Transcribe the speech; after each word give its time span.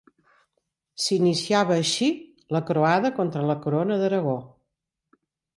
S'iniciava 1.03 1.75
així 1.83 2.09
la 2.57 2.63
croada 2.71 3.13
contra 3.21 3.47
la 3.53 3.57
corona 3.67 3.99
d'Aragó. 4.03 4.37